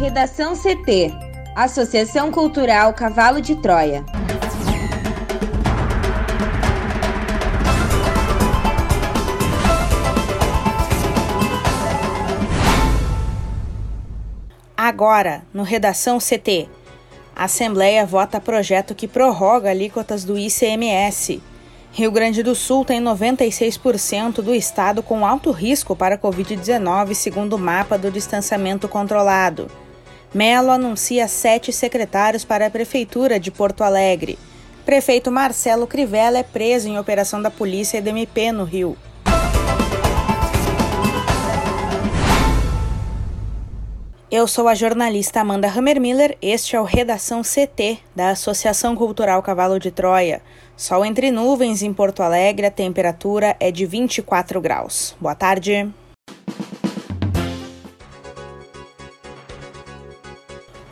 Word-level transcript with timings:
Redação 0.00 0.54
CT 0.56 1.12
Associação 1.54 2.32
Cultural 2.32 2.94
Cavalo 2.94 3.38
de 3.38 3.54
Troia. 3.56 4.02
Agora, 14.74 15.42
no 15.52 15.62
Redação 15.62 16.16
CT. 16.16 16.66
A 17.36 17.44
Assembleia 17.44 18.06
vota 18.06 18.40
projeto 18.40 18.94
que 18.94 19.06
prorroga 19.06 19.68
alíquotas 19.68 20.24
do 20.24 20.38
ICMS. 20.38 21.42
Rio 21.92 22.10
Grande 22.10 22.42
do 22.42 22.54
Sul 22.54 22.86
tem 22.86 23.02
96% 23.02 24.36
do 24.36 24.54
estado 24.54 25.02
com 25.02 25.26
alto 25.26 25.50
risco 25.50 25.94
para 25.94 26.14
a 26.14 26.18
Covid-19, 26.18 27.12
segundo 27.12 27.56
o 27.56 27.58
mapa 27.58 27.98
do 27.98 28.10
distanciamento 28.10 28.88
controlado. 28.88 29.70
Melo 30.32 30.70
anuncia 30.70 31.26
sete 31.26 31.72
secretários 31.72 32.44
para 32.44 32.66
a 32.66 32.70
Prefeitura 32.70 33.40
de 33.40 33.50
Porto 33.50 33.82
Alegre. 33.82 34.38
Prefeito 34.86 35.28
Marcelo 35.30 35.88
Crivella 35.88 36.38
é 36.38 36.42
preso 36.44 36.88
em 36.88 36.96
operação 36.96 37.42
da 37.42 37.50
Polícia 37.50 37.98
e 37.98 38.00
do 38.00 38.10
MP 38.10 38.52
no 38.52 38.62
Rio. 38.62 38.96
Eu 44.30 44.46
sou 44.46 44.68
a 44.68 44.76
jornalista 44.76 45.40
Amanda 45.40 45.66
Hammermiller, 45.66 46.38
este 46.40 46.76
é 46.76 46.80
o 46.80 46.84
Redação 46.84 47.42
CT, 47.42 47.98
da 48.14 48.30
Associação 48.30 48.94
Cultural 48.94 49.42
Cavalo 49.42 49.80
de 49.80 49.90
Troia. 49.90 50.40
Sol 50.76 51.04
entre 51.04 51.32
nuvens 51.32 51.82
em 51.82 51.92
Porto 51.92 52.22
Alegre, 52.22 52.66
a 52.66 52.70
temperatura 52.70 53.56
é 53.58 53.72
de 53.72 53.84
24 53.84 54.60
graus. 54.60 55.16
Boa 55.20 55.34
tarde. 55.34 55.92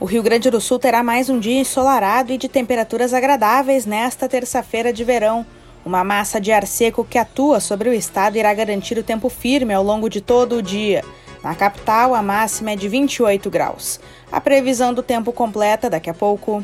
O 0.00 0.04
Rio 0.04 0.22
Grande 0.22 0.48
do 0.48 0.60
Sul 0.60 0.78
terá 0.78 1.02
mais 1.02 1.28
um 1.28 1.40
dia 1.40 1.58
ensolarado 1.60 2.32
e 2.32 2.38
de 2.38 2.48
temperaturas 2.48 3.12
agradáveis 3.12 3.84
nesta 3.84 4.28
terça-feira 4.28 4.92
de 4.92 5.02
verão. 5.02 5.44
Uma 5.84 6.04
massa 6.04 6.40
de 6.40 6.52
ar 6.52 6.64
seco 6.68 7.04
que 7.04 7.18
atua 7.18 7.58
sobre 7.58 7.88
o 7.88 7.92
estado 7.92 8.36
irá 8.36 8.54
garantir 8.54 8.96
o 8.96 9.02
tempo 9.02 9.28
firme 9.28 9.74
ao 9.74 9.82
longo 9.82 10.08
de 10.08 10.20
todo 10.20 10.58
o 10.58 10.62
dia. 10.62 11.04
Na 11.42 11.52
capital, 11.52 12.14
a 12.14 12.22
máxima 12.22 12.70
é 12.70 12.76
de 12.76 12.88
28 12.88 13.50
graus. 13.50 13.98
A 14.30 14.40
previsão 14.40 14.94
do 14.94 15.02
tempo 15.02 15.32
completa 15.32 15.90
daqui 15.90 16.08
a 16.08 16.14
pouco. 16.14 16.62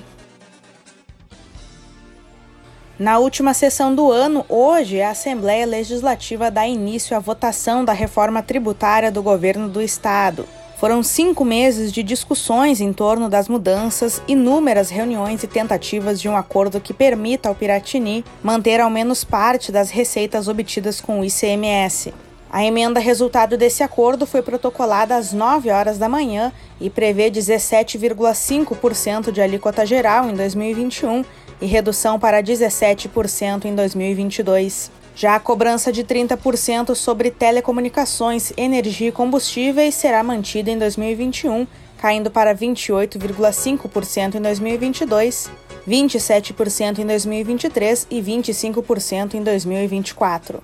Na 2.96 3.18
última 3.18 3.52
sessão 3.52 3.92
do 3.92 4.12
ano, 4.12 4.46
hoje, 4.48 5.02
a 5.02 5.10
Assembleia 5.10 5.66
Legislativa 5.66 6.52
dá 6.52 6.68
início 6.68 7.16
à 7.16 7.18
votação 7.18 7.84
da 7.84 7.92
reforma 7.92 8.44
tributária 8.44 9.10
do 9.10 9.24
governo 9.24 9.68
do 9.68 9.82
estado. 9.82 10.46
Foram 10.84 11.02
cinco 11.02 11.46
meses 11.46 11.90
de 11.90 12.02
discussões 12.02 12.78
em 12.78 12.92
torno 12.92 13.26
das 13.26 13.48
mudanças, 13.48 14.20
inúmeras 14.28 14.90
reuniões 14.90 15.42
e 15.42 15.46
tentativas 15.46 16.20
de 16.20 16.28
um 16.28 16.36
acordo 16.36 16.78
que 16.78 16.92
permita 16.92 17.48
ao 17.48 17.54
Piratini 17.54 18.22
manter 18.42 18.82
ao 18.82 18.90
menos 18.90 19.24
parte 19.24 19.72
das 19.72 19.88
receitas 19.88 20.46
obtidas 20.46 21.00
com 21.00 21.20
o 21.20 21.24
ICMS. 21.24 22.12
A 22.50 22.66
emenda 22.66 23.00
resultado 23.00 23.56
desse 23.56 23.82
acordo 23.82 24.26
foi 24.26 24.42
protocolada 24.42 25.16
às 25.16 25.32
9 25.32 25.70
horas 25.70 25.96
da 25.96 26.06
manhã 26.06 26.52
e 26.78 26.90
prevê 26.90 27.30
17,5% 27.30 29.32
de 29.32 29.40
alíquota 29.40 29.86
geral 29.86 30.28
em 30.28 30.34
2021 30.34 31.24
e 31.62 31.66
redução 31.66 32.20
para 32.20 32.42
17% 32.42 33.64
em 33.64 33.74
2022. 33.74 34.90
Já 35.16 35.36
a 35.36 35.40
cobrança 35.40 35.92
de 35.92 36.02
30% 36.02 36.94
sobre 36.94 37.30
telecomunicações, 37.30 38.52
energia 38.56 39.08
e 39.08 39.12
combustíveis 39.12 39.94
será 39.94 40.24
mantida 40.24 40.70
em 40.70 40.78
2021, 40.78 41.68
caindo 41.98 42.32
para 42.32 42.52
28,5% 42.52 44.34
em 44.34 44.42
2022, 44.42 45.50
27% 45.88 46.98
em 46.98 47.06
2023 47.06 48.08
e 48.10 48.20
25% 48.20 49.34
em 49.34 49.42
2024. 49.42 50.60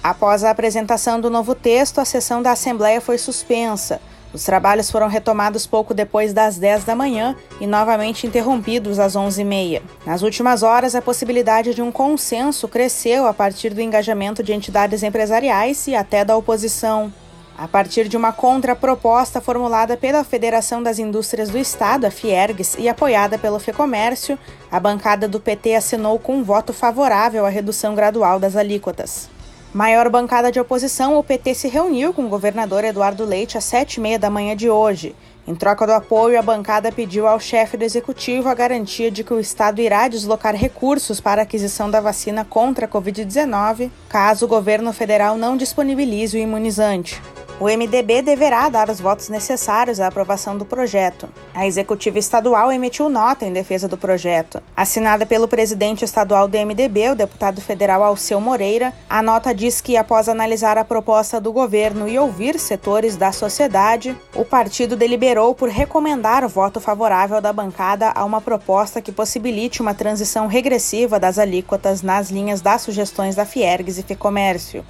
Após 0.00 0.44
a 0.44 0.50
apresentação 0.50 1.20
do 1.20 1.28
novo 1.28 1.56
texto, 1.56 1.98
a 1.98 2.04
sessão 2.04 2.40
da 2.40 2.52
Assembleia 2.52 3.00
foi 3.00 3.18
suspensa. 3.18 4.00
Os 4.32 4.44
trabalhos 4.44 4.90
foram 4.90 5.08
retomados 5.08 5.66
pouco 5.66 5.94
depois 5.94 6.32
das 6.32 6.58
10 6.58 6.84
da 6.84 6.94
manhã 6.94 7.34
e 7.60 7.66
novamente 7.66 8.26
interrompidos 8.26 8.98
às 8.98 9.14
11h30. 9.14 9.82
Nas 10.04 10.22
últimas 10.22 10.62
horas, 10.62 10.94
a 10.94 11.02
possibilidade 11.02 11.74
de 11.74 11.80
um 11.80 11.90
consenso 11.90 12.68
cresceu 12.68 13.26
a 13.26 13.32
partir 13.32 13.72
do 13.72 13.80
engajamento 13.80 14.42
de 14.42 14.52
entidades 14.52 15.02
empresariais 15.02 15.86
e 15.86 15.94
até 15.94 16.24
da 16.24 16.36
oposição. 16.36 17.12
A 17.56 17.66
partir 17.66 18.06
de 18.06 18.16
uma 18.16 18.32
contraproposta 18.32 19.40
formulada 19.40 19.96
pela 19.96 20.22
Federação 20.22 20.80
das 20.80 21.00
Indústrias 21.00 21.48
do 21.48 21.58
Estado, 21.58 22.04
a 22.04 22.10
Fiergs, 22.10 22.76
e 22.78 22.88
apoiada 22.88 23.36
pelo 23.36 23.58
FEComércio, 23.58 24.38
a 24.70 24.78
bancada 24.78 25.26
do 25.26 25.40
PT 25.40 25.74
assinou 25.74 26.20
com 26.20 26.36
um 26.36 26.44
voto 26.44 26.72
favorável 26.72 27.44
à 27.44 27.48
redução 27.48 27.96
gradual 27.96 28.38
das 28.38 28.54
alíquotas. 28.54 29.28
Maior 29.72 30.08
bancada 30.08 30.50
de 30.50 30.58
oposição, 30.58 31.18
o 31.18 31.22
PT 31.22 31.54
se 31.54 31.68
reuniu 31.68 32.14
com 32.14 32.24
o 32.24 32.28
governador 32.28 32.84
Eduardo 32.84 33.22
Leite 33.26 33.58
às 33.58 33.64
sete 33.64 33.96
e 33.96 34.00
meia 34.00 34.18
da 34.18 34.30
manhã 34.30 34.56
de 34.56 34.70
hoje. 34.70 35.14
Em 35.46 35.54
troca 35.54 35.86
do 35.86 35.92
apoio, 35.92 36.38
a 36.38 36.42
bancada 36.42 36.90
pediu 36.90 37.26
ao 37.26 37.38
chefe 37.38 37.76
do 37.76 37.84
executivo 37.84 38.48
a 38.48 38.54
garantia 38.54 39.10
de 39.10 39.22
que 39.22 39.32
o 39.32 39.38
Estado 39.38 39.82
irá 39.82 40.08
deslocar 40.08 40.54
recursos 40.54 41.20
para 41.20 41.42
a 41.42 41.44
aquisição 41.44 41.90
da 41.90 42.00
vacina 42.00 42.46
contra 42.46 42.86
a 42.86 42.88
Covid-19, 42.88 43.90
caso 44.08 44.46
o 44.46 44.48
governo 44.48 44.90
federal 44.90 45.36
não 45.36 45.54
disponibilize 45.54 46.36
o 46.36 46.40
imunizante. 46.40 47.20
O 47.60 47.64
MDB 47.64 48.22
deverá 48.22 48.68
dar 48.68 48.88
os 48.88 49.00
votos 49.00 49.28
necessários 49.28 49.98
à 49.98 50.06
aprovação 50.06 50.56
do 50.56 50.64
projeto. 50.64 51.28
A 51.52 51.66
executiva 51.66 52.16
estadual 52.16 52.70
emitiu 52.70 53.08
nota 53.08 53.44
em 53.44 53.52
defesa 53.52 53.88
do 53.88 53.98
projeto. 53.98 54.62
Assinada 54.76 55.26
pelo 55.26 55.48
presidente 55.48 56.04
estadual 56.04 56.46
do 56.46 56.56
MDB, 56.56 57.10
o 57.10 57.16
deputado 57.16 57.60
federal 57.60 58.04
Alceu 58.04 58.40
Moreira, 58.40 58.94
a 59.10 59.20
nota 59.20 59.52
diz 59.52 59.80
que, 59.80 59.96
após 59.96 60.28
analisar 60.28 60.78
a 60.78 60.84
proposta 60.84 61.40
do 61.40 61.52
governo 61.52 62.08
e 62.08 62.16
ouvir 62.16 62.60
setores 62.60 63.16
da 63.16 63.32
sociedade, 63.32 64.16
o 64.36 64.44
partido 64.44 64.94
deliberou 64.94 65.52
por 65.52 65.68
recomendar 65.68 66.44
o 66.44 66.48
voto 66.48 66.80
favorável 66.80 67.40
da 67.40 67.52
bancada 67.52 68.12
a 68.14 68.24
uma 68.24 68.40
proposta 68.40 69.02
que 69.02 69.10
possibilite 69.10 69.82
uma 69.82 69.94
transição 69.94 70.46
regressiva 70.46 71.18
das 71.18 71.40
alíquotas 71.40 72.02
nas 72.02 72.30
linhas 72.30 72.60
das 72.60 72.82
sugestões 72.82 73.34
da 73.34 73.44
Fiergs 73.44 73.98
e 73.98 74.04
Fecomércio. 74.04 74.84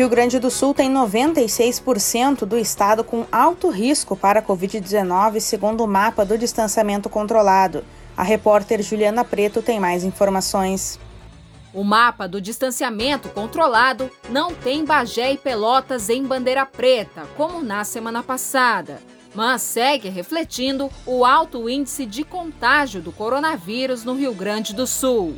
Rio 0.00 0.08
Grande 0.08 0.38
do 0.38 0.50
Sul 0.50 0.72
tem 0.72 0.90
96% 0.90 2.46
do 2.46 2.56
estado 2.56 3.04
com 3.04 3.26
alto 3.30 3.68
risco 3.68 4.16
para 4.16 4.40
a 4.40 4.42
Covid-19, 4.42 5.40
segundo 5.40 5.84
o 5.84 5.86
mapa 5.86 6.24
do 6.24 6.38
distanciamento 6.38 7.10
controlado. 7.10 7.84
A 8.16 8.22
repórter 8.22 8.80
Juliana 8.80 9.26
Preto 9.26 9.60
tem 9.60 9.78
mais 9.78 10.02
informações. 10.02 10.98
O 11.74 11.84
mapa 11.84 12.26
do 12.26 12.40
distanciamento 12.40 13.28
controlado 13.28 14.10
não 14.30 14.54
tem 14.54 14.86
Bagé 14.86 15.34
e 15.34 15.36
Pelotas 15.36 16.08
em 16.08 16.24
bandeira 16.24 16.64
preta, 16.64 17.26
como 17.36 17.62
na 17.62 17.84
semana 17.84 18.22
passada, 18.22 19.02
mas 19.34 19.60
segue 19.60 20.08
refletindo 20.08 20.88
o 21.04 21.26
alto 21.26 21.68
índice 21.68 22.06
de 22.06 22.24
contágio 22.24 23.02
do 23.02 23.12
coronavírus 23.12 24.02
no 24.02 24.14
Rio 24.14 24.32
Grande 24.32 24.74
do 24.74 24.86
Sul. 24.86 25.36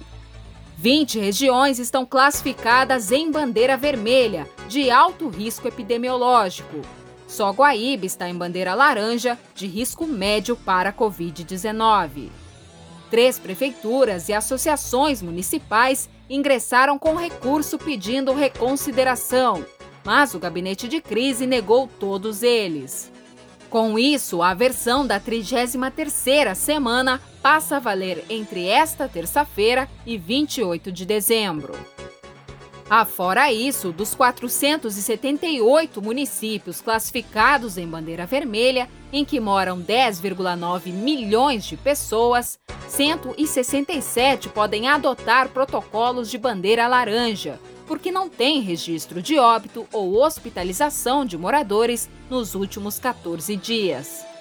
20 0.82 1.20
regiões 1.20 1.78
estão 1.78 2.04
classificadas 2.04 3.12
em 3.12 3.31
bandeira 3.31 3.76
vermelha, 3.76 4.48
de 4.66 4.91
alto 4.91 5.28
risco 5.28 5.69
epidemiológico. 5.69 6.81
Só 7.28 7.53
Guaíba 7.53 8.04
está 8.04 8.28
em 8.28 8.34
bandeira 8.34 8.75
laranja, 8.75 9.38
de 9.54 9.69
risco 9.69 10.09
médio 10.09 10.56
para 10.56 10.91
a 10.91 10.93
Covid-19. 10.93 12.31
Três 13.09 13.38
prefeituras 13.38 14.28
e 14.28 14.32
associações 14.32 15.22
municipais 15.22 16.10
ingressaram 16.28 16.99
com 16.99 17.14
recurso 17.14 17.78
pedindo 17.78 18.34
reconsideração, 18.34 19.64
mas 20.05 20.34
o 20.34 20.40
gabinete 20.40 20.88
de 20.88 21.00
crise 21.00 21.46
negou 21.46 21.88
todos 22.00 22.43
eles. 22.43 23.12
Com 23.72 23.98
isso, 23.98 24.42
a 24.42 24.52
versão 24.52 25.06
da 25.06 25.19
33ª 25.19 26.54
semana 26.54 27.19
passa 27.40 27.78
a 27.78 27.80
valer 27.80 28.22
entre 28.28 28.66
esta 28.66 29.08
terça-feira 29.08 29.88
e 30.04 30.19
28 30.19 30.92
de 30.92 31.06
dezembro. 31.06 31.72
Afora 32.94 33.50
isso, 33.50 33.91
dos 33.91 34.15
478 34.15 36.03
municípios 36.03 36.83
classificados 36.83 37.79
em 37.79 37.89
bandeira 37.89 38.27
vermelha, 38.27 38.87
em 39.11 39.25
que 39.25 39.41
moram 39.41 39.81
10,9 39.81 40.93
milhões 40.93 41.65
de 41.65 41.75
pessoas, 41.75 42.59
167 42.87 44.50
podem 44.50 44.89
adotar 44.89 45.49
protocolos 45.49 46.31
de 46.31 46.37
bandeira 46.37 46.87
laranja, 46.87 47.59
porque 47.87 48.12
não 48.12 48.29
tem 48.29 48.61
registro 48.61 49.23
de 49.23 49.39
óbito 49.39 49.87
ou 49.91 50.23
hospitalização 50.23 51.25
de 51.25 51.39
moradores 51.39 52.11
nos 52.29 52.55
últimos 52.55 52.99
14 52.99 53.56
dias. 53.56 54.31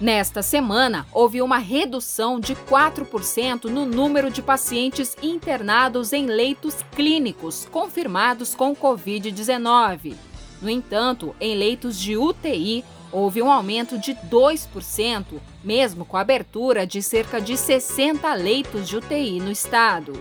Nesta 0.00 0.42
semana, 0.42 1.06
houve 1.12 1.40
uma 1.40 1.58
redução 1.58 2.40
de 2.40 2.56
4% 2.56 3.66
no 3.66 3.86
número 3.86 4.28
de 4.28 4.42
pacientes 4.42 5.16
internados 5.22 6.12
em 6.12 6.26
leitos 6.26 6.76
clínicos 6.96 7.66
confirmados 7.70 8.56
com 8.56 8.74
Covid-19. 8.74 10.16
No 10.60 10.68
entanto, 10.68 11.34
em 11.40 11.54
leitos 11.54 11.98
de 11.98 12.16
UTI, 12.16 12.84
houve 13.12 13.40
um 13.40 13.50
aumento 13.50 13.96
de 13.96 14.14
2%, 14.14 15.24
mesmo 15.62 16.04
com 16.04 16.16
a 16.16 16.22
abertura 16.22 16.84
de 16.84 17.00
cerca 17.00 17.40
de 17.40 17.56
60 17.56 18.34
leitos 18.34 18.88
de 18.88 18.96
UTI 18.96 19.38
no 19.38 19.52
estado. 19.52 20.20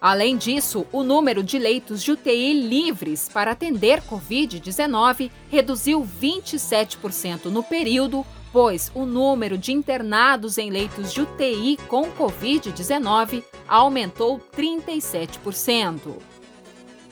Além 0.00 0.36
disso, 0.36 0.86
o 0.92 1.02
número 1.02 1.42
de 1.42 1.58
leitos 1.58 2.04
de 2.04 2.12
UTI 2.12 2.52
livres 2.52 3.28
para 3.32 3.50
atender 3.50 4.00
Covid-19 4.02 5.30
reduziu 5.50 6.06
27% 6.22 7.46
no 7.46 7.62
período, 7.62 8.24
pois 8.56 8.90
o 8.94 9.04
número 9.04 9.58
de 9.58 9.70
internados 9.70 10.56
em 10.56 10.70
leitos 10.70 11.12
de 11.12 11.20
UTI 11.20 11.76
com 11.88 12.10
Covid-19 12.10 13.44
aumentou 13.68 14.40
37%. 14.56 16.16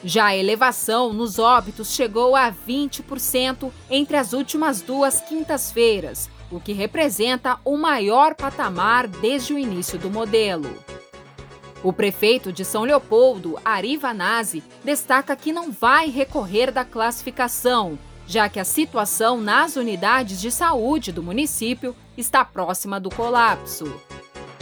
Já 0.03 0.29
a 0.29 0.37
elevação 0.39 1.13
nos 1.13 1.39
óbitos 1.39 1.93
chegou 1.93 2.35
a 2.35 2.51
20% 2.51 3.71
entre 3.91 4.17
as 4.17 4.33
últimas 4.33 4.81
duas 4.81 5.21
quintas-feiras, 5.21 6.31
o 6.51 6.59
que 6.59 6.73
representa 6.73 7.59
o 7.63 7.77
maior 7.77 8.35
patamar 8.35 9.07
desde 9.07 9.53
o 9.53 9.59
início 9.59 9.99
do 9.99 10.09
modelo. 10.09 10.75
O 11.83 11.93
prefeito 11.93 12.51
de 12.51 12.65
São 12.65 12.85
Leopoldo, 12.85 13.59
Ari 13.63 13.99
Vanazzi, 13.99 14.65
destaca 14.83 15.37
que 15.37 15.53
não 15.53 15.71
vai 15.71 16.09
recorrer 16.09 16.73
da 16.73 16.87
classificação, 16.87 17.99
já 18.27 18.49
que 18.49 18.61
a 18.61 18.65
situação 18.65 19.41
nas 19.41 19.77
unidades 19.77 20.41
de 20.41 20.51
saúde 20.51 21.13
do 21.13 21.23
município 21.23 21.95
está 22.17 22.45
próxima 22.45 22.99
do 22.99 23.11
colapso. 23.11 24.01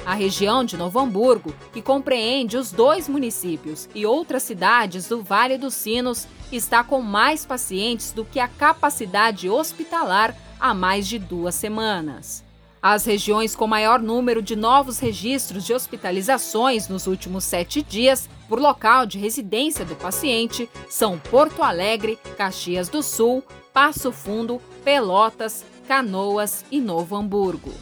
A 0.05 0.15
região 0.15 0.65
de 0.65 0.77
Novo 0.77 0.99
Hamburgo, 0.99 1.55
que 1.73 1.81
compreende 1.81 2.57
os 2.57 2.73
dois 2.73 3.09
municípios 3.09 3.89
e 3.95 4.05
outras 4.05 4.43
cidades 4.43 5.09
do 5.09 5.23
Vale 5.23 5.57
dos 5.57 5.75
Sinos, 5.75 6.27
está 6.51 6.83
com 6.83 7.01
mais 7.01 7.47
pacientes 7.47 8.13
do 8.13 8.25
que 8.25 8.41
a 8.41 8.49
capacidade 8.49 9.49
hospitalar 9.49 10.37
há 10.59 10.75
mais 10.75 11.07
de 11.07 11.19
duas 11.19 11.55
semanas. 11.55 12.45
As 12.83 13.05
regiões 13.05 13.55
com 13.55 13.69
maior 13.69 14.01
número 14.01 14.43
de 14.43 14.57
novos 14.57 14.99
registros 14.99 15.65
de 15.65 15.73
hospitalizações 15.73 16.89
nos 16.89 17.07
últimos 17.07 17.45
sete 17.45 17.81
dias 17.81 18.29
por 18.49 18.59
local 18.59 19.07
de 19.07 19.21
residência 19.21 19.85
do 19.85 19.95
paciente 19.95 20.69
são 20.91 21.17
Porto 21.17 21.63
Alegre, 21.63 22.19
Caxias 22.37 22.89
do 22.89 23.01
Sul, 23.01 23.45
Passo 23.73 24.11
Fundo, 24.11 24.61
Pelotas, 24.83 25.65
Canoas 25.87 26.65
e 26.73 26.81
Novo 26.81 27.15
Hamburgo. 27.15 27.73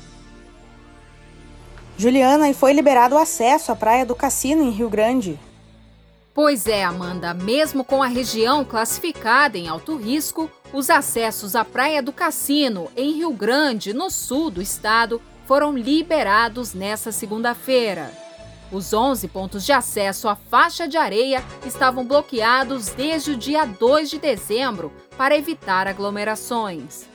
Juliana, 1.96 2.50
e 2.50 2.55
foi 2.55 2.75
liberado 2.75 3.14
o 3.14 3.19
acesso 3.19 3.73
à 3.73 3.76
Praia 3.76 4.05
do 4.05 4.14
Cassino, 4.14 4.62
em 4.62 4.70
Rio 4.70 4.91
Grande. 4.91 5.41
Pois 6.35 6.67
é, 6.67 6.85
Amanda, 6.85 7.32
mesmo 7.32 7.85
com 7.85 8.03
a 8.03 8.06
região 8.06 8.67
classificada 8.67 9.56
em 9.56 9.67
alto 9.67 9.96
risco, 9.96 10.50
os 10.72 10.88
acessos 10.88 11.56
à 11.56 11.64
Praia 11.64 12.02
do 12.02 12.12
Cassino, 12.12 12.90
em 12.96 13.12
Rio 13.12 13.32
Grande, 13.32 13.93
no 13.93 14.11
sul 14.11 14.50
do 14.50 14.62
estado, 14.62 15.20
foram 15.46 15.76
liberados 15.76 16.75
nesta 16.75 17.11
segunda-feira. 17.11 18.12
Os 18.70 18.93
11 18.93 19.26
pontos 19.28 19.67
de 19.67 19.72
acesso 19.72 20.28
à 20.28 20.37
faixa 20.37 20.87
de 20.87 20.96
areia 20.96 21.43
estavam 21.67 22.05
bloqueados 22.05 22.90
desde 22.90 23.32
o 23.32 23.37
dia 23.37 23.64
2 23.64 24.11
de 24.11 24.19
dezembro 24.19 24.93
para 25.19 25.37
evitar 25.37 25.88
aglomerações. 25.88 27.08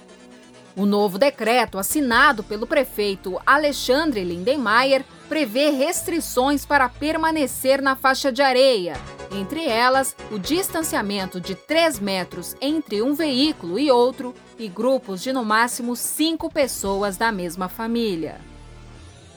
O 0.75 0.86
novo 0.86 1.18
decreto, 1.18 1.78
assinado 1.78 2.44
pelo 2.44 2.68
prefeito 2.68 3.40
Alexandre 3.46 4.25
Lindenmayer, 4.25 5.06
prevê 5.27 5.69
restrições 5.69 6.66
para 6.66 6.89
permanecer 6.89 7.81
na 7.81 7.95
faixa 7.95 8.31
de 8.31 8.42
areia, 8.42 8.95
entre 9.31 9.66
elas 9.68 10.16
o 10.31 10.39
distanciamento 10.39 11.39
de 11.42 11.56
3 11.56 12.00
metros 12.00 12.56
entre 12.62 13.01
um 13.01 13.13
veículo 13.13 13.77
e 13.77 13.92
outro 13.92 14.33
e 14.57 14.68
grupos 14.68 15.22
de 15.22 15.33
no 15.33 15.44
máximo 15.44 15.95
5 15.95 16.50
pessoas 16.50 17.18
da 17.18 17.31
mesma 17.31 17.68
família. 17.68 18.39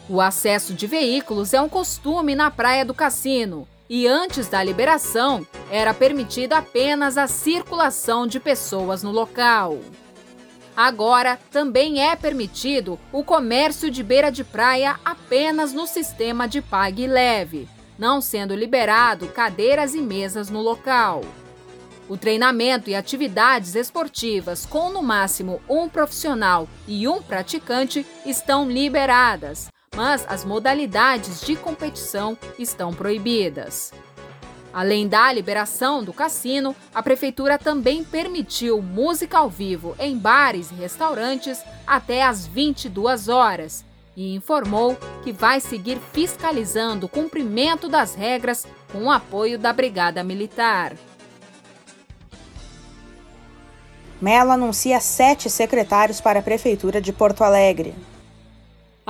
O 0.08 0.20
acesso 0.20 0.73
de 0.73 0.87
veículos 0.87 1.52
é 1.52 1.61
um 1.61 1.69
costume 1.69 2.34
na 2.34 2.50
Praia 2.50 2.84
do 2.84 2.94
Cassino 2.94 3.69
e 3.91 4.06
antes 4.06 4.49
da 4.49 4.62
liberação 4.62 5.46
era 5.70 5.93
permitida 5.93 6.58
apenas 6.58 7.19
a 7.19 7.26
circulação 7.26 8.26
de 8.26 8.38
pessoas 8.38 9.02
no 9.02 9.11
local. 9.11 9.79
Agora, 10.79 11.41
também 11.51 12.01
é 12.01 12.15
permitido 12.15 13.01
o 13.11 13.25
comércio 13.25 13.91
de 13.91 14.01
beira 14.01 14.31
de 14.31 14.45
praia 14.45 14.95
apenas 15.05 15.73
no 15.73 15.89
sistema 15.89 16.47
de 16.47 16.63
pague 16.63 17.05
leve, 17.05 17.69
não 17.99 18.21
sendo 18.21 18.55
liberado 18.55 19.27
cadeiras 19.27 19.93
e 19.93 20.01
mesas 20.01 20.49
no 20.49 20.63
local. 20.63 21.23
O 22.09 22.17
treinamento 22.17 22.89
e 22.89 22.95
atividades 22.95 23.75
esportivas 23.75 24.65
com 24.65 24.89
no 24.89 25.03
máximo 25.03 25.61
um 25.69 25.89
profissional 25.89 26.69
e 26.87 27.09
um 27.09 27.21
praticante 27.21 28.07
estão 28.25 28.71
liberadas, 28.71 29.73
mas 29.97 30.25
as 30.29 30.45
modalidades 30.45 31.41
de 31.41 31.57
competição 31.57 32.39
estão 32.57 32.95
proibidas. 32.95 33.93
Além 34.73 35.09
da 35.09 35.32
liberação 35.32 36.05
do 36.05 36.12
cassino, 36.12 36.76
a 36.94 37.03
prefeitura 37.03 37.59
também 37.59 38.05
permitiu 38.05 38.82
música 38.82 39.38
ao 39.38 39.49
vivo 39.49 39.97
em 39.99 40.17
bares 40.17 40.70
e 40.70 40.75
restaurantes 40.75 41.62
até 41.87 42.23
às 42.23 42.47
22 42.47 43.29
horas 43.29 43.85
e 44.17 44.35
informou 44.35 44.97
que 45.23 45.32
vai 45.32 45.61
seguir 45.61 45.99
fiscalizando 46.12 47.06
o 47.06 47.09
cumprimento 47.09 47.88
das 47.88 48.15
regras 48.15 48.67
com 48.93 49.05
o 49.05 49.11
apoio 49.11 49.59
da 49.59 49.73
Brigada 49.73 50.25
Militar. 50.25 50.94
Mello 54.20 54.50
anuncia 54.50 54.99
sete 54.99 55.49
secretários 55.49 56.20
para 56.20 56.41
a 56.41 56.43
Prefeitura 56.43 57.00
de 57.00 57.12
Porto 57.12 57.44
Alegre. 57.44 57.94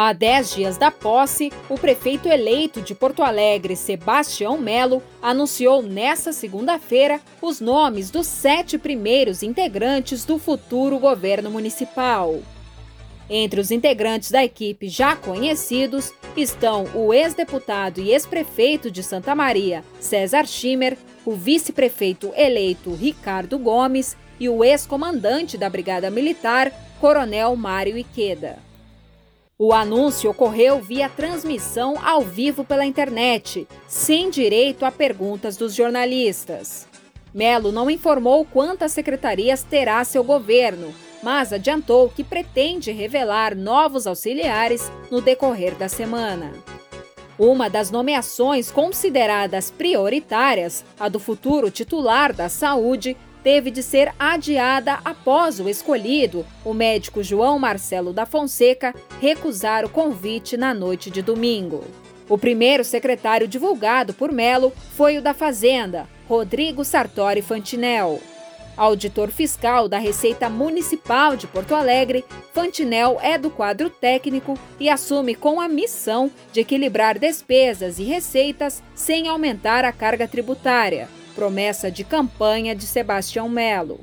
Há 0.01 0.13
dez 0.13 0.55
dias 0.55 0.77
da 0.77 0.93
posse, 0.93 1.53
o 1.69 1.77
prefeito 1.77 2.29
eleito 2.29 2.81
de 2.81 2.95
Porto 2.95 3.21
Alegre, 3.21 3.75
Sebastião 3.75 4.57
Melo, 4.57 5.03
anunciou 5.21 5.83
nesta 5.83 6.33
segunda-feira 6.33 7.21
os 7.43 7.61
nomes 7.61 8.09
dos 8.09 8.29
sete 8.29 8.79
primeiros 8.79 9.43
integrantes 9.43 10.25
do 10.25 10.39
futuro 10.39 11.01
governo 11.01 11.51
municipal. 11.51 12.39
Entre 13.29 13.61
os 13.61 13.73
integrantes 13.73 14.31
da 14.31 14.45
equipe 14.45 14.89
já 14.89 15.17
conhecidos 15.17 16.13
estão 16.37 16.85
o 16.95 17.13
ex-deputado 17.13 18.01
e 18.01 18.13
ex-prefeito 18.13 18.93
de 18.93 19.03
Santa 19.03 19.35
Maria, 19.35 19.83
César 19.99 20.47
Schimmer, 20.47 20.97
o 21.27 21.33
vice-prefeito 21.33 22.33
eleito 22.37 22.95
Ricardo 22.95 23.59
Gomes 23.59 24.17
e 24.39 24.49
o 24.49 24.63
ex-comandante 24.63 25.59
da 25.59 25.69
Brigada 25.69 26.09
Militar, 26.09 26.73
Coronel 27.01 27.57
Mário 27.57 27.99
Iqueda. 27.99 28.68
O 29.61 29.73
anúncio 29.73 30.31
ocorreu 30.31 30.81
via 30.81 31.09
transmissão 31.09 31.97
ao 32.01 32.23
vivo 32.23 32.65
pela 32.65 32.87
internet, 32.87 33.67
sem 33.89 34.31
direito 34.31 34.85
a 34.85 34.93
perguntas 34.93 35.57
dos 35.57 35.75
jornalistas. 35.75 36.87
Melo 37.35 37.73
não 37.73 37.91
informou 37.91 38.45
quantas 38.45 38.93
secretarias 38.93 39.65
terá 39.65 40.05
seu 40.05 40.23
governo, 40.23 40.95
mas 41.25 41.53
adiantou 41.53 42.09
que 42.09 42.23
pretende 42.23 42.93
revelar 42.93 43.57
novos 43.57 44.07
auxiliares 44.07 44.93
no 45.11 45.21
decorrer 45.21 45.75
da 45.75 45.89
semana. 45.89 46.53
Uma 47.37 47.69
das 47.69 47.91
nomeações 47.91 48.71
consideradas 48.71 49.73
prioritárias, 49.73 50.85
a 51.01 51.09
do 51.09 51.19
futuro 51.19 51.69
titular 51.69 52.33
da 52.33 52.49
saúde, 52.49 53.17
teve 53.43 53.71
de 53.71 53.83
ser 53.83 54.13
adiada 54.19 54.99
após 55.05 55.61
o 55.61 55.69
escolhido, 55.69 56.45
o 56.65 56.75
médico 56.75 57.23
João 57.23 57.59
Marcelo 57.59 58.13
da 58.13 58.27
Fonseca, 58.27 58.95
recusar 59.21 59.85
o 59.85 59.89
convite 59.89 60.57
na 60.57 60.75
noite 60.75 61.11
de 61.11 61.23
domingo. 61.23 61.85
O 62.29 62.37
primeiro 62.37 62.85
secretário 62.85 63.49
divulgado 63.49 64.13
por 64.13 64.31
Melo 64.31 64.73
foi 64.95 65.17
o 65.17 65.23
da 65.23 65.33
Fazenda, 65.33 66.07
Rodrigo 66.29 66.85
Sartori 66.85 67.41
Fantinel. 67.41 68.21
Auditor 68.77 69.31
fiscal 69.31 69.89
da 69.89 69.99
Receita 69.99 70.49
Municipal 70.49 71.35
de 71.35 71.49
Porto 71.49 71.75
Alegre, 71.75 72.25
Fantinel 72.53 73.19
é 73.21 73.37
do 73.37 73.51
quadro 73.51 73.91
técnico 73.91 74.57
e 74.79 74.89
assume 74.89 75.35
com 75.35 75.61
a 75.61 75.69
missão 75.69 76.31
de 76.53 76.61
equilibrar 76.61 77.19
despesas 77.19 77.99
e 77.99 78.05
receitas 78.05 78.83
sem 78.95 79.27
aumentar 79.27 79.85
a 79.85 79.91
carga 79.91 80.29
tributária 80.29 81.09
promessa 81.39 81.89
de 81.89 82.03
campanha 82.03 82.75
de 82.75 82.85
Sebastião 82.85 83.49
Melo. 83.49 84.01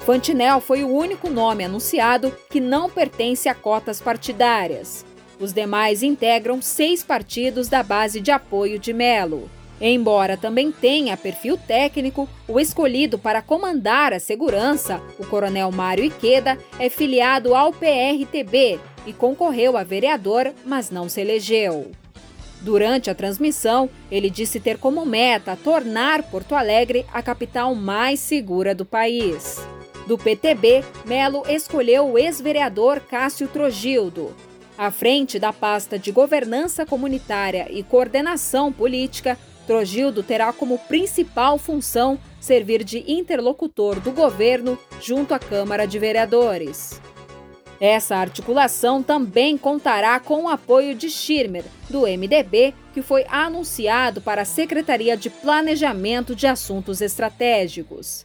Fantinel 0.00 0.60
foi 0.60 0.84
o 0.84 0.94
único 0.94 1.30
nome 1.30 1.64
anunciado 1.64 2.30
que 2.50 2.60
não 2.60 2.90
pertence 2.90 3.48
a 3.48 3.54
cotas 3.54 4.02
partidárias. 4.02 5.02
Os 5.40 5.54
demais 5.54 6.02
integram 6.02 6.60
seis 6.60 7.02
partidos 7.02 7.68
da 7.68 7.82
base 7.82 8.20
de 8.20 8.30
apoio 8.30 8.78
de 8.78 8.92
Melo. 8.92 9.50
Embora 9.80 10.36
também 10.36 10.70
tenha 10.70 11.16
perfil 11.16 11.56
técnico, 11.56 12.28
o 12.46 12.60
escolhido 12.60 13.18
para 13.18 13.40
comandar 13.40 14.12
a 14.12 14.20
segurança, 14.20 15.00
o 15.18 15.24
coronel 15.24 15.72
Mário 15.72 16.04
Iqueda, 16.04 16.58
é 16.78 16.90
filiado 16.90 17.54
ao 17.54 17.72
PRTB 17.72 18.78
e 19.06 19.12
concorreu 19.14 19.74
a 19.74 19.82
vereador, 19.82 20.52
mas 20.66 20.90
não 20.90 21.08
se 21.08 21.18
elegeu. 21.22 21.92
Durante 22.60 23.10
a 23.10 23.14
transmissão, 23.14 23.88
ele 24.10 24.30
disse 24.30 24.58
ter 24.58 24.78
como 24.78 25.04
meta 25.04 25.56
tornar 25.56 26.22
Porto 26.24 26.54
Alegre 26.54 27.06
a 27.12 27.22
capital 27.22 27.74
mais 27.74 28.20
segura 28.20 28.74
do 28.74 28.84
país. 28.84 29.60
Do 30.06 30.16
PTB, 30.16 30.84
Melo 31.04 31.42
escolheu 31.48 32.12
o 32.12 32.18
ex-vereador 32.18 33.00
Cássio 33.00 33.48
Trogildo. 33.48 34.34
À 34.78 34.90
frente 34.90 35.38
da 35.38 35.52
pasta 35.52 35.98
de 35.98 36.12
Governança 36.12 36.84
Comunitária 36.84 37.66
e 37.70 37.82
Coordenação 37.82 38.72
Política, 38.72 39.38
Trogildo 39.66 40.22
terá 40.22 40.52
como 40.52 40.78
principal 40.78 41.58
função 41.58 42.18
servir 42.40 42.84
de 42.84 43.04
interlocutor 43.10 43.98
do 43.98 44.12
governo 44.12 44.78
junto 45.00 45.34
à 45.34 45.38
Câmara 45.38 45.86
de 45.86 45.98
Vereadores. 45.98 47.00
Essa 47.80 48.16
articulação 48.16 49.02
também 49.02 49.58
contará 49.58 50.18
com 50.18 50.44
o 50.44 50.48
apoio 50.48 50.94
de 50.94 51.10
Schirmer, 51.10 51.64
do 51.90 52.02
MDB, 52.02 52.72
que 52.94 53.02
foi 53.02 53.26
anunciado 53.28 54.20
para 54.20 54.42
a 54.42 54.46
Secretaria 54.46 55.16
de 55.16 55.28
Planejamento 55.28 56.34
de 56.34 56.46
Assuntos 56.46 57.02
Estratégicos. 57.02 58.24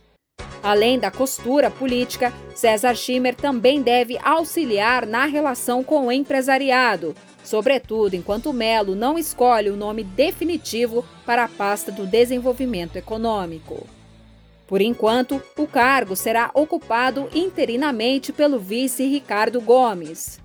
Além 0.63 0.99
da 0.99 1.11
costura 1.11 1.69
política, 1.69 2.31
César 2.55 2.95
Schirmer 2.95 3.35
também 3.35 3.81
deve 3.81 4.17
auxiliar 4.23 5.05
na 5.05 5.25
relação 5.25 5.83
com 5.83 6.07
o 6.07 6.11
empresariado, 6.11 7.15
sobretudo 7.43 8.15
enquanto 8.15 8.53
Melo 8.53 8.95
não 8.95 9.17
escolhe 9.17 9.69
o 9.69 9.75
nome 9.75 10.03
definitivo 10.03 11.03
para 11.25 11.43
a 11.43 11.49
pasta 11.49 11.91
do 11.91 12.05
desenvolvimento 12.05 12.95
econômico. 12.95 13.85
Por 14.71 14.79
enquanto, 14.79 15.43
o 15.57 15.67
cargo 15.67 16.15
será 16.15 16.49
ocupado 16.53 17.27
interinamente 17.33 18.31
pelo 18.31 18.57
vice 18.57 19.05
Ricardo 19.05 19.59
Gomes. 19.59 20.39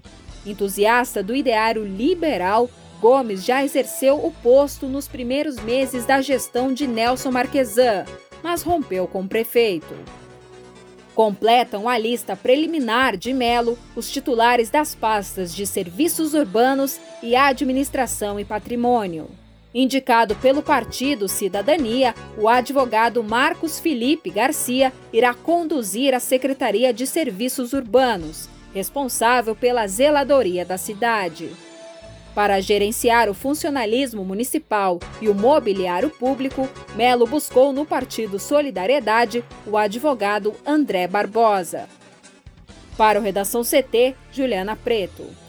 Entusiasta 0.45 1.23
do 1.23 1.33
ideário 1.33 1.85
liberal, 1.85 2.69
Gomes 3.01 3.45
já 3.45 3.65
exerceu 3.65 4.17
o 4.17 4.33
posto 4.43 4.89
nos 4.89 5.07
primeiros 5.07 5.61
meses 5.61 6.05
da 6.05 6.21
gestão 6.21 6.75
de 6.75 6.89
Nelson 6.89 7.31
Marquesan, 7.31 8.05
mas 8.43 8.63
rompeu 8.63 9.07
com 9.07 9.21
o 9.21 9.29
prefeito. 9.29 9.95
Completam 11.15 11.89
a 11.89 11.97
lista 11.97 12.35
preliminar 12.35 13.17
de 13.17 13.33
Melo 13.33 13.79
os 13.95 14.11
titulares 14.11 14.71
das 14.71 14.93
pastas 14.93 15.55
de 15.55 15.65
Serviços 15.65 16.35
Urbanos 16.35 16.99
e 17.23 17.37
Administração 17.37 18.41
e 18.41 18.45
Patrimônio. 18.45 19.29
Indicado 19.79 20.35
pelo 20.37 20.63
partido 20.63 21.29
Cidadania, 21.29 22.15
o 22.39 22.49
advogado 22.49 23.23
Marcos 23.23 23.79
Felipe 23.79 24.31
Garcia 24.31 24.91
irá 25.13 25.35
conduzir 25.35 26.15
a 26.15 26.19
Secretaria 26.19 26.95
de 26.95 27.07
Serviços 27.07 27.75
Urbanos, 27.75 28.49
responsável 28.73 29.55
pela 29.55 29.87
zeladoria 29.87 30.65
da 30.65 30.79
cidade. 30.79 31.51
Para 32.35 32.59
gerenciar 32.59 33.29
o 33.29 33.35
funcionalismo 33.35 34.25
municipal 34.25 34.99
e 35.21 35.29
o 35.29 35.35
mobiliário 35.35 36.09
público, 36.09 36.67
Melo 36.95 37.27
buscou 37.27 37.71
no 37.71 37.85
Partido 37.85 38.39
Solidariedade 38.39 39.45
o 39.67 39.77
advogado 39.77 40.55
André 40.65 41.07
Barbosa. 41.07 41.87
Para 42.97 43.21
o 43.21 43.23
Redação 43.23 43.61
CT, 43.61 44.17
Juliana 44.33 44.75
Preto. 44.75 45.46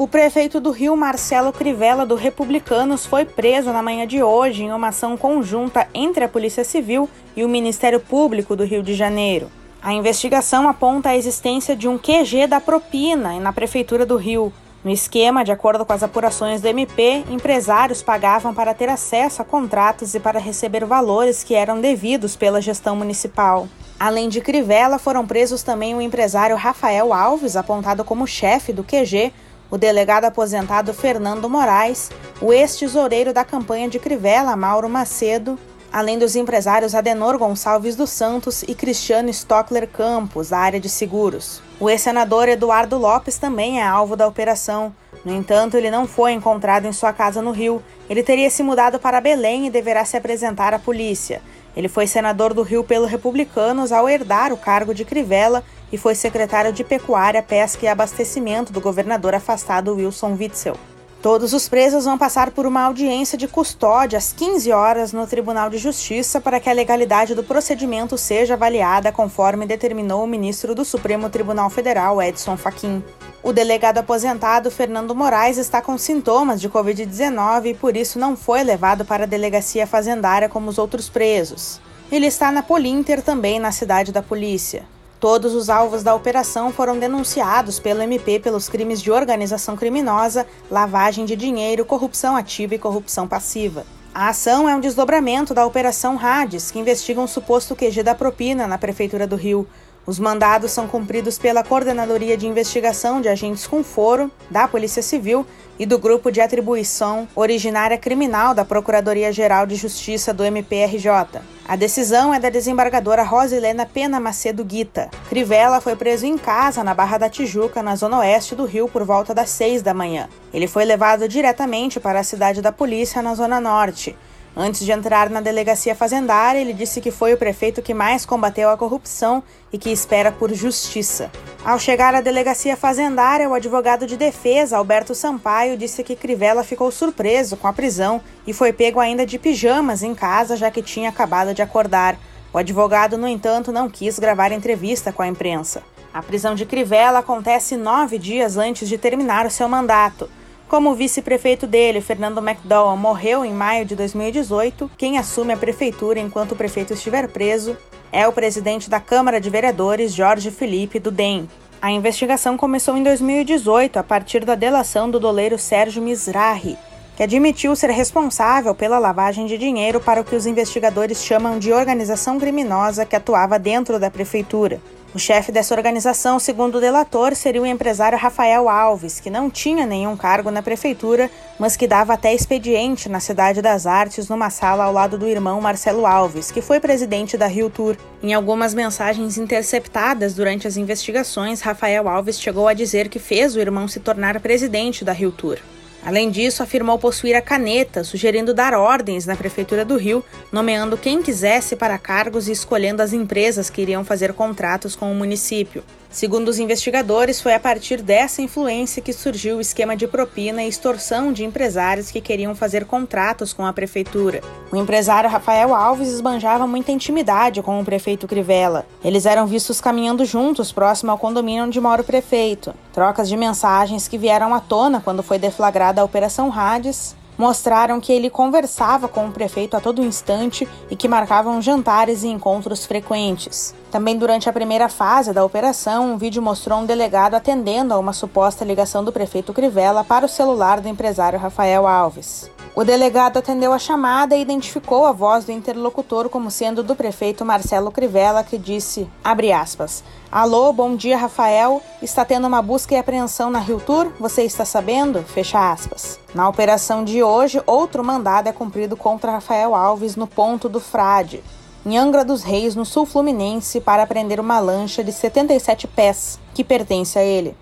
O 0.00 0.08
prefeito 0.08 0.62
do 0.62 0.70
Rio, 0.70 0.96
Marcelo 0.96 1.52
Crivella, 1.52 2.06
do 2.06 2.14
Republicanos, 2.14 3.04
foi 3.04 3.26
preso 3.26 3.70
na 3.70 3.82
manhã 3.82 4.06
de 4.06 4.22
hoje 4.22 4.62
em 4.62 4.72
uma 4.72 4.88
ação 4.88 5.14
conjunta 5.14 5.86
entre 5.92 6.24
a 6.24 6.28
Polícia 6.28 6.64
Civil 6.64 7.06
e 7.36 7.44
o 7.44 7.48
Ministério 7.50 8.00
Público 8.00 8.56
do 8.56 8.64
Rio 8.64 8.82
de 8.82 8.94
Janeiro. 8.94 9.50
A 9.82 9.92
investigação 9.92 10.66
aponta 10.66 11.10
a 11.10 11.16
existência 11.18 11.76
de 11.76 11.86
um 11.86 11.98
QG 11.98 12.46
da 12.46 12.58
propina 12.62 13.38
na 13.38 13.52
Prefeitura 13.52 14.06
do 14.06 14.16
Rio. 14.16 14.50
No 14.82 14.90
esquema, 14.90 15.44
de 15.44 15.52
acordo 15.52 15.84
com 15.84 15.92
as 15.92 16.02
apurações 16.02 16.62
do 16.62 16.68
MP, 16.68 17.22
empresários 17.28 18.02
pagavam 18.02 18.54
para 18.54 18.72
ter 18.72 18.88
acesso 18.88 19.42
a 19.42 19.44
contratos 19.44 20.14
e 20.14 20.18
para 20.18 20.40
receber 20.40 20.86
valores 20.86 21.44
que 21.44 21.54
eram 21.54 21.78
devidos 21.78 22.34
pela 22.36 22.62
gestão 22.62 22.96
municipal. 22.96 23.68
Além 24.00 24.30
de 24.30 24.40
Crivella, 24.40 24.98
foram 24.98 25.26
presos 25.26 25.62
também 25.62 25.94
o 25.94 26.00
empresário 26.00 26.56
Rafael 26.56 27.12
Alves, 27.12 27.54
apontado 27.54 28.02
como 28.02 28.26
chefe 28.26 28.72
do 28.72 28.82
QG, 28.82 29.30
o 29.70 29.78
delegado 29.78 30.24
aposentado 30.24 30.92
Fernando 30.92 31.48
Moraes, 31.48 32.10
o 32.40 32.52
ex-tesoureiro 32.52 33.32
da 33.32 33.44
campanha 33.44 33.88
de 33.88 33.98
Crivella, 33.98 34.56
Mauro 34.56 34.88
Macedo, 34.88 35.58
além 35.92 36.18
dos 36.18 36.36
empresários 36.36 36.94
Adenor 36.94 37.38
Gonçalves 37.38 37.96
dos 37.96 38.10
Santos 38.10 38.62
e 38.62 38.74
Cristiano 38.74 39.28
Stockler 39.28 39.88
Campos, 39.88 40.50
da 40.50 40.58
área 40.58 40.80
de 40.80 40.88
seguros. 40.88 41.62
O 41.78 41.88
ex-senador 41.88 42.48
Eduardo 42.48 42.98
Lopes 42.98 43.38
também 43.38 43.80
é 43.80 43.86
alvo 43.86 44.16
da 44.16 44.26
operação. 44.26 44.94
No 45.24 45.34
entanto, 45.34 45.76
ele 45.76 45.90
não 45.90 46.06
foi 46.06 46.32
encontrado 46.32 46.86
em 46.86 46.92
sua 46.92 47.12
casa 47.12 47.42
no 47.42 47.50
Rio. 47.50 47.82
Ele 48.08 48.22
teria 48.22 48.48
se 48.48 48.62
mudado 48.62 48.98
para 48.98 49.20
Belém 49.20 49.66
e 49.66 49.70
deverá 49.70 50.04
se 50.04 50.16
apresentar 50.16 50.72
à 50.72 50.78
polícia. 50.78 51.42
Ele 51.76 51.88
foi 51.88 52.06
senador 52.06 52.52
do 52.52 52.62
Rio 52.62 52.82
pelo 52.82 53.06
Republicanos 53.06 53.92
ao 53.92 54.08
herdar 54.08 54.52
o 54.52 54.56
cargo 54.56 54.94
de 54.94 55.04
Crivella 55.04 55.62
e 55.92 55.98
foi 55.98 56.14
secretário 56.14 56.72
de 56.72 56.84
Pecuária, 56.84 57.42
Pesca 57.42 57.84
e 57.84 57.88
Abastecimento 57.88 58.72
do 58.72 58.80
governador 58.80 59.34
afastado 59.34 59.94
Wilson 59.94 60.36
Witzel. 60.38 60.76
Todos 61.22 61.52
os 61.52 61.68
presos 61.68 62.06
vão 62.06 62.16
passar 62.16 62.50
por 62.50 62.64
uma 62.64 62.84
audiência 62.84 63.36
de 63.36 63.46
custódia 63.46 64.16
às 64.16 64.32
15 64.32 64.72
horas 64.72 65.12
no 65.12 65.26
Tribunal 65.26 65.68
de 65.68 65.76
Justiça 65.76 66.40
para 66.40 66.58
que 66.58 66.70
a 66.70 66.72
legalidade 66.72 67.34
do 67.34 67.44
procedimento 67.44 68.16
seja 68.16 68.54
avaliada 68.54 69.12
conforme 69.12 69.66
determinou 69.66 70.24
o 70.24 70.26
ministro 70.26 70.74
do 70.74 70.82
Supremo 70.82 71.28
Tribunal 71.28 71.68
Federal, 71.68 72.22
Edson 72.22 72.56
Fachin. 72.56 73.04
O 73.42 73.52
delegado 73.52 73.98
aposentado 73.98 74.70
Fernando 74.70 75.14
Moraes 75.14 75.58
está 75.58 75.82
com 75.82 75.98
sintomas 75.98 76.58
de 76.58 76.70
Covid-19 76.70 77.66
e 77.66 77.74
por 77.74 77.98
isso 77.98 78.18
não 78.18 78.34
foi 78.34 78.62
levado 78.62 79.04
para 79.04 79.24
a 79.24 79.26
delegacia 79.26 79.86
fazendária 79.86 80.48
como 80.48 80.70
os 80.70 80.78
outros 80.78 81.10
presos. 81.10 81.82
Ele 82.10 82.26
está 82.26 82.50
na 82.50 82.62
Polinter 82.62 83.20
também 83.20 83.60
na 83.60 83.72
cidade 83.72 84.10
da 84.10 84.22
polícia. 84.22 84.84
Todos 85.20 85.54
os 85.54 85.68
alvos 85.68 86.02
da 86.02 86.14
operação 86.14 86.72
foram 86.72 86.98
denunciados 86.98 87.78
pelo 87.78 88.00
MP 88.00 88.40
pelos 88.40 88.70
crimes 88.70 89.02
de 89.02 89.10
organização 89.10 89.76
criminosa, 89.76 90.46
lavagem 90.70 91.26
de 91.26 91.36
dinheiro, 91.36 91.84
corrupção 91.84 92.34
ativa 92.34 92.74
e 92.74 92.78
corrupção 92.78 93.28
passiva. 93.28 93.84
A 94.14 94.30
ação 94.30 94.66
é 94.66 94.74
um 94.74 94.80
desdobramento 94.80 95.52
da 95.52 95.66
Operação 95.66 96.18
Hades, 96.18 96.70
que 96.70 96.78
investiga 96.78 97.20
um 97.20 97.26
suposto 97.26 97.76
QG 97.76 98.02
da 98.02 98.14
propina 98.14 98.66
na 98.66 98.78
Prefeitura 98.78 99.26
do 99.26 99.36
Rio. 99.36 99.68
Os 100.06 100.18
mandados 100.18 100.70
são 100.70 100.88
cumpridos 100.88 101.38
pela 101.38 101.62
Coordenadoria 101.62 102.36
de 102.36 102.46
Investigação 102.46 103.20
de 103.20 103.28
Agentes 103.28 103.66
com 103.66 103.84
Foro, 103.84 104.30
da 104.50 104.66
Polícia 104.66 105.02
Civil 105.02 105.46
e 105.78 105.86
do 105.86 105.98
Grupo 105.98 106.30
de 106.30 106.40
Atribuição 106.40 107.28
Originária 107.34 107.96
Criminal 107.96 108.54
da 108.54 108.64
Procuradoria-Geral 108.64 109.66
de 109.66 109.76
Justiça 109.76 110.32
do 110.32 110.44
MPRJ. 110.44 111.40
A 111.68 111.76
decisão 111.76 112.34
é 112.34 112.40
da 112.40 112.50
desembargadora 112.50 113.22
Rosilena 113.22 113.86
Pena 113.86 114.18
Macedo 114.18 114.64
Guita. 114.64 115.08
Crivella 115.28 115.80
foi 115.80 115.94
preso 115.94 116.26
em 116.26 116.36
casa 116.36 116.82
na 116.82 116.92
Barra 116.92 117.18
da 117.18 117.30
Tijuca, 117.30 117.82
na 117.82 117.94
zona 117.94 118.18
oeste 118.18 118.54
do 118.54 118.64
Rio, 118.64 118.88
por 118.88 119.04
volta 119.04 119.32
das 119.32 119.50
seis 119.50 119.80
da 119.80 119.94
manhã. 119.94 120.28
Ele 120.52 120.66
foi 120.66 120.84
levado 120.84 121.28
diretamente 121.28 122.00
para 122.00 122.20
a 122.20 122.24
cidade 122.24 122.60
da 122.60 122.72
polícia, 122.72 123.22
na 123.22 123.34
zona 123.34 123.60
norte. 123.60 124.16
Antes 124.56 124.84
de 124.84 124.90
entrar 124.90 125.30
na 125.30 125.40
delegacia 125.40 125.94
fazendária, 125.94 126.58
ele 126.58 126.72
disse 126.72 127.00
que 127.00 127.12
foi 127.12 127.32
o 127.32 127.36
prefeito 127.36 127.80
que 127.80 127.94
mais 127.94 128.26
combateu 128.26 128.68
a 128.68 128.76
corrupção 128.76 129.42
e 129.72 129.78
que 129.78 129.90
espera 129.90 130.32
por 130.32 130.52
justiça. 130.52 131.30
Ao 131.64 131.78
chegar 131.78 132.14
à 132.14 132.20
delegacia 132.20 132.76
fazendária, 132.76 133.48
o 133.48 133.54
advogado 133.54 134.06
de 134.06 134.16
defesa, 134.16 134.76
Alberto 134.76 135.14
Sampaio, 135.14 135.76
disse 135.76 136.02
que 136.02 136.16
Crivella 136.16 136.64
ficou 136.64 136.90
surpreso 136.90 137.56
com 137.56 137.68
a 137.68 137.72
prisão 137.72 138.20
e 138.44 138.52
foi 138.52 138.72
pego 138.72 138.98
ainda 138.98 139.24
de 139.24 139.38
pijamas 139.38 140.02
em 140.02 140.14
casa, 140.14 140.56
já 140.56 140.68
que 140.68 140.82
tinha 140.82 141.10
acabado 141.10 141.54
de 141.54 141.62
acordar. 141.62 142.18
O 142.52 142.58
advogado, 142.58 143.16
no 143.16 143.28
entanto, 143.28 143.70
não 143.70 143.88
quis 143.88 144.18
gravar 144.18 144.50
entrevista 144.50 145.12
com 145.12 145.22
a 145.22 145.28
imprensa. 145.28 145.82
A 146.12 146.20
prisão 146.20 146.56
de 146.56 146.66
Crivella 146.66 147.20
acontece 147.20 147.76
nove 147.76 148.18
dias 148.18 148.56
antes 148.56 148.88
de 148.88 148.98
terminar 148.98 149.46
o 149.46 149.50
seu 149.50 149.68
mandato. 149.68 150.28
Como 150.70 150.92
o 150.92 150.94
vice-prefeito 150.94 151.66
dele, 151.66 152.00
Fernando 152.00 152.38
McDowell, 152.38 152.96
morreu 152.96 153.44
em 153.44 153.52
maio 153.52 153.84
de 153.84 153.96
2018, 153.96 154.88
quem 154.96 155.18
assume 155.18 155.52
a 155.52 155.56
prefeitura 155.56 156.20
enquanto 156.20 156.52
o 156.52 156.56
prefeito 156.56 156.94
estiver 156.94 157.26
preso 157.26 157.76
é 158.12 158.28
o 158.28 158.32
presidente 158.32 158.88
da 158.88 159.00
Câmara 159.00 159.40
de 159.40 159.50
Vereadores, 159.50 160.14
Jorge 160.14 160.48
Felipe, 160.52 161.00
do 161.00 161.10
DEM. 161.10 161.48
A 161.82 161.90
investigação 161.90 162.56
começou 162.56 162.96
em 162.96 163.02
2018 163.02 163.98
a 163.98 164.04
partir 164.04 164.44
da 164.44 164.54
delação 164.54 165.10
do 165.10 165.18
doleiro 165.18 165.58
Sérgio 165.58 166.00
Mizrahi, 166.00 166.78
que 167.16 167.24
admitiu 167.24 167.74
ser 167.74 167.90
responsável 167.90 168.72
pela 168.72 169.00
lavagem 169.00 169.46
de 169.46 169.58
dinheiro 169.58 170.00
para 170.00 170.20
o 170.20 170.24
que 170.24 170.36
os 170.36 170.46
investigadores 170.46 171.24
chamam 171.24 171.58
de 171.58 171.72
organização 171.72 172.38
criminosa 172.38 173.04
que 173.04 173.16
atuava 173.16 173.58
dentro 173.58 173.98
da 173.98 174.08
prefeitura. 174.08 174.80
O 175.12 175.18
chefe 175.18 175.50
dessa 175.50 175.74
organização, 175.74 176.38
segundo 176.38 176.78
o 176.78 176.80
delator, 176.80 177.34
seria 177.34 177.60
o 177.60 177.66
empresário 177.66 178.16
Rafael 178.16 178.68
Alves, 178.68 179.18
que 179.18 179.28
não 179.28 179.50
tinha 179.50 179.84
nenhum 179.84 180.16
cargo 180.16 180.52
na 180.52 180.62
prefeitura, 180.62 181.28
mas 181.58 181.76
que 181.76 181.88
dava 181.88 182.12
até 182.12 182.32
expediente 182.32 183.08
na 183.08 183.18
Cidade 183.18 183.60
das 183.60 183.88
Artes, 183.88 184.28
numa 184.28 184.50
sala 184.50 184.84
ao 184.84 184.92
lado 184.92 185.18
do 185.18 185.26
irmão 185.26 185.60
Marcelo 185.60 186.06
Alves, 186.06 186.52
que 186.52 186.62
foi 186.62 186.78
presidente 186.78 187.36
da 187.36 187.48
Rio 187.48 187.68
Tour. 187.68 187.96
Em 188.22 188.32
algumas 188.32 188.72
mensagens 188.72 189.36
interceptadas 189.36 190.32
durante 190.32 190.68
as 190.68 190.76
investigações, 190.76 191.60
Rafael 191.60 192.08
Alves 192.08 192.40
chegou 192.40 192.68
a 192.68 192.72
dizer 192.72 193.08
que 193.08 193.18
fez 193.18 193.56
o 193.56 193.60
irmão 193.60 193.88
se 193.88 193.98
tornar 193.98 194.38
presidente 194.38 195.04
da 195.04 195.12
Rio 195.12 195.32
Tour. 195.32 195.58
Além 196.04 196.30
disso, 196.30 196.62
afirmou 196.62 196.98
possuir 196.98 197.36
a 197.36 197.42
caneta, 197.42 198.02
sugerindo 198.02 198.54
dar 198.54 198.74
ordens 198.74 199.26
na 199.26 199.36
Prefeitura 199.36 199.84
do 199.84 199.96
Rio, 199.96 200.24
nomeando 200.50 200.96
quem 200.96 201.22
quisesse 201.22 201.76
para 201.76 201.98
cargos 201.98 202.48
e 202.48 202.52
escolhendo 202.52 203.02
as 203.02 203.12
empresas 203.12 203.68
que 203.68 203.82
iriam 203.82 204.04
fazer 204.04 204.32
contratos 204.32 204.96
com 204.96 205.12
o 205.12 205.14
município. 205.14 205.84
Segundo 206.10 206.48
os 206.48 206.58
investigadores, 206.58 207.40
foi 207.40 207.54
a 207.54 207.60
partir 207.60 208.02
dessa 208.02 208.42
influência 208.42 209.00
que 209.00 209.12
surgiu 209.12 209.58
o 209.58 209.60
esquema 209.60 209.96
de 209.96 210.08
propina 210.08 210.60
e 210.64 210.68
extorsão 210.68 211.32
de 211.32 211.44
empresários 211.44 212.10
que 212.10 212.20
queriam 212.20 212.52
fazer 212.52 212.84
contratos 212.84 213.52
com 213.52 213.64
a 213.64 213.72
prefeitura. 213.72 214.40
O 214.72 214.76
empresário 214.76 215.30
Rafael 215.30 215.72
Alves 215.72 216.08
esbanjava 216.08 216.66
muita 216.66 216.90
intimidade 216.90 217.62
com 217.62 217.80
o 217.80 217.84
prefeito 217.84 218.26
Crivella. 218.26 218.86
Eles 219.04 219.24
eram 219.24 219.46
vistos 219.46 219.80
caminhando 219.80 220.24
juntos 220.24 220.72
próximo 220.72 221.12
ao 221.12 221.18
condomínio 221.18 221.64
onde 221.64 221.80
mora 221.80 222.02
o 222.02 222.04
prefeito. 222.04 222.74
Trocas 222.92 223.28
de 223.28 223.36
mensagens 223.36 224.08
que 224.08 224.18
vieram 224.18 224.54
à 224.54 224.60
tona 224.60 225.00
quando 225.00 225.22
foi 225.22 225.38
deflagrada 225.38 226.00
a 226.00 226.04
Operação 226.04 226.52
Hades 226.52 227.16
mostraram 227.40 228.00
que 228.00 228.12
ele 228.12 228.28
conversava 228.28 229.08
com 229.08 229.26
o 229.26 229.32
prefeito 229.32 229.74
a 229.74 229.80
todo 229.80 230.04
instante 230.04 230.68
e 230.90 230.94
que 230.94 231.08
marcavam 231.08 231.62
jantares 231.62 232.22
e 232.22 232.28
encontros 232.28 232.84
frequentes. 232.84 233.74
Também 233.90 234.18
durante 234.18 234.48
a 234.48 234.52
primeira 234.52 234.90
fase 234.90 235.32
da 235.32 235.42
operação, 235.42 236.12
um 236.12 236.18
vídeo 236.18 236.42
mostrou 236.42 236.80
um 236.80 236.84
delegado 236.84 237.34
atendendo 237.34 237.94
a 237.94 237.98
uma 237.98 238.12
suposta 238.12 238.62
ligação 238.62 239.02
do 239.02 239.10
prefeito 239.10 239.54
Crivella 239.54 240.04
para 240.04 240.26
o 240.26 240.28
celular 240.28 240.82
do 240.82 240.88
empresário 240.88 241.38
Rafael 241.38 241.86
Alves. 241.86 242.50
O 242.72 242.84
delegado 242.84 243.36
atendeu 243.36 243.72
a 243.72 243.80
chamada 243.80 244.36
e 244.36 244.40
identificou 244.40 245.04
a 245.04 245.10
voz 245.10 245.44
do 245.44 245.50
interlocutor 245.50 246.28
como 246.28 246.52
sendo 246.52 246.84
do 246.84 246.94
prefeito 246.94 247.44
Marcelo 247.44 247.90
Crivella, 247.90 248.44
que 248.44 248.56
disse, 248.56 249.08
aspas, 249.24 250.04
Alô, 250.30 250.72
bom 250.72 250.94
dia, 250.94 251.18
Rafael. 251.18 251.82
Está 252.00 252.24
tendo 252.24 252.46
uma 252.46 252.62
busca 252.62 252.94
e 252.94 252.98
apreensão 252.98 253.50
na 253.50 253.58
Rio 253.58 253.80
Tour? 253.80 254.12
Você 254.20 254.44
está 254.44 254.64
sabendo? 254.64 255.24
Fecha 255.24 255.72
aspas. 255.72 256.20
Na 256.32 256.48
operação 256.48 257.02
de 257.02 257.24
hoje, 257.24 257.60
outro 257.66 258.04
mandado 258.04 258.48
é 258.48 258.52
cumprido 258.52 258.96
contra 258.96 259.32
Rafael 259.32 259.74
Alves 259.74 260.14
no 260.14 260.28
ponto 260.28 260.68
do 260.68 260.78
Frade, 260.78 261.42
em 261.84 261.98
Angra 261.98 262.24
dos 262.24 262.44
Reis, 262.44 262.76
no 262.76 262.84
sul 262.84 263.04
fluminense, 263.04 263.80
para 263.80 264.06
prender 264.06 264.38
uma 264.38 264.60
lancha 264.60 265.02
de 265.02 265.12
77 265.12 265.88
pés, 265.88 266.38
que 266.54 266.62
pertence 266.62 267.18
a 267.18 267.24
ele. 267.24 267.56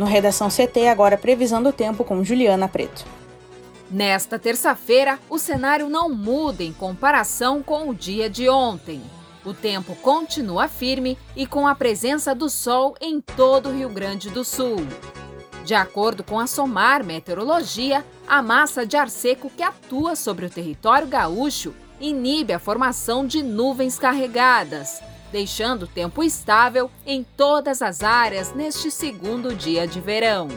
No 0.00 0.06
Redação 0.06 0.48
CT, 0.48 0.88
agora 0.88 1.18
previsão 1.18 1.62
do 1.62 1.74
tempo 1.74 2.04
com 2.04 2.24
Juliana 2.24 2.66
Preto. 2.66 3.04
Nesta 3.90 4.38
terça-feira, 4.38 5.18
o 5.28 5.38
cenário 5.38 5.90
não 5.90 6.08
muda 6.08 6.62
em 6.62 6.72
comparação 6.72 7.62
com 7.62 7.90
o 7.90 7.94
dia 7.94 8.30
de 8.30 8.48
ontem. 8.48 9.02
O 9.44 9.52
tempo 9.52 9.94
continua 9.96 10.68
firme 10.68 11.18
e 11.36 11.46
com 11.46 11.66
a 11.66 11.74
presença 11.74 12.34
do 12.34 12.48
sol 12.48 12.94
em 12.98 13.20
todo 13.20 13.68
o 13.68 13.72
Rio 13.74 13.90
Grande 13.90 14.30
do 14.30 14.42
Sul. 14.42 14.78
De 15.66 15.74
acordo 15.74 16.24
com 16.24 16.40
a 16.40 16.46
SOMAR 16.46 17.04
Meteorologia, 17.04 18.02
a 18.26 18.40
massa 18.40 18.86
de 18.86 18.96
ar 18.96 19.10
seco 19.10 19.50
que 19.54 19.62
atua 19.62 20.16
sobre 20.16 20.46
o 20.46 20.50
território 20.50 21.06
gaúcho 21.06 21.74
inibe 22.00 22.54
a 22.54 22.58
formação 22.58 23.26
de 23.26 23.42
nuvens 23.42 23.98
carregadas, 23.98 25.02
deixando 25.32 25.86
tempo 25.86 26.22
estável 26.22 26.90
em 27.06 27.24
todas 27.36 27.82
as 27.82 28.02
áreas 28.02 28.54
neste 28.54 28.90
segundo 28.90 29.54
dia 29.54 29.86
de 29.86 30.00
verão. 30.00 30.48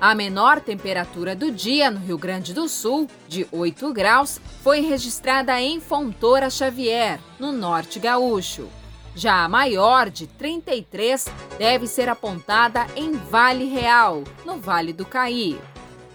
A 0.00 0.14
menor 0.14 0.60
temperatura 0.60 1.34
do 1.34 1.50
dia 1.50 1.90
no 1.90 1.98
Rio 1.98 2.18
Grande 2.18 2.52
do 2.52 2.68
Sul, 2.68 3.08
de 3.28 3.46
8 3.50 3.92
graus, 3.92 4.40
foi 4.62 4.80
registrada 4.80 5.60
em 5.60 5.80
Fontoura 5.80 6.50
Xavier, 6.50 7.18
no 7.38 7.52
norte 7.52 7.98
gaúcho. 7.98 8.68
Já 9.14 9.44
a 9.44 9.48
maior, 9.48 10.10
de 10.10 10.26
33, 10.26 11.26
deve 11.56 11.86
ser 11.86 12.08
apontada 12.08 12.86
em 12.96 13.12
Vale 13.12 13.64
Real, 13.66 14.24
no 14.44 14.58
Vale 14.58 14.92
do 14.92 15.06
Caí. 15.06 15.58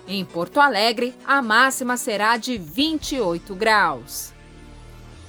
Em 0.06 0.26
Porto 0.26 0.60
Alegre, 0.60 1.16
a 1.26 1.42
máxima 1.42 1.96
será 1.96 2.36
de 2.36 2.58
28 2.58 3.56
graus. 3.56 4.34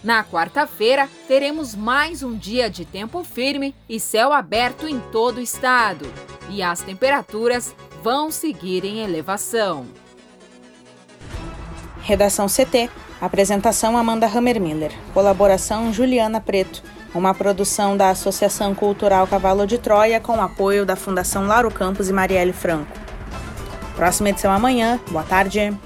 Na 0.02 0.24
quarta-feira, 0.24 1.08
teremos 1.28 1.74
mais 1.74 2.22
um 2.22 2.34
dia 2.34 2.70
de 2.70 2.86
tempo 2.86 3.22
firme 3.22 3.74
e 3.86 4.00
céu 4.00 4.32
aberto 4.32 4.88
em 4.88 4.98
todo 5.12 5.36
o 5.36 5.42
estado. 5.42 6.10
E 6.48 6.62
as 6.62 6.80
temperaturas 6.80 7.74
vão 8.02 8.30
seguir 8.30 8.84
em 8.84 9.00
elevação. 9.00 9.86
Redação 12.02 12.46
CT. 12.46 12.88
Apresentação 13.20 13.94
Amanda 13.94 14.26
Hammermiller. 14.26 14.92
Colaboração 15.12 15.92
Juliana 15.92 16.40
Preto. 16.40 16.82
Uma 17.14 17.34
produção 17.34 17.94
da 17.94 18.08
Associação 18.08 18.74
Cultural 18.74 19.26
Cavalo 19.26 19.66
de 19.66 19.76
Troia 19.76 20.18
com 20.18 20.40
apoio 20.40 20.86
da 20.86 20.96
Fundação 20.96 21.46
Lauro 21.46 21.70
Campos 21.70 22.08
e 22.08 22.12
Marielle 22.12 22.54
Franco. 22.54 22.98
Próxima 23.94 24.30
edição 24.30 24.50
amanhã. 24.50 24.98
Boa 25.10 25.24
tarde. 25.24 25.76